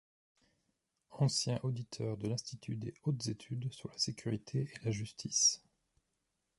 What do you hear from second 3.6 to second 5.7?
sur la Sécurité et la Justice.